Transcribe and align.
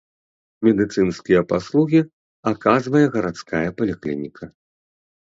Медыцынскія 0.67 1.41
паслугі 1.51 2.01
аказвае 2.51 3.01
гарадская 3.17 3.61
паліклініка. 3.83 4.49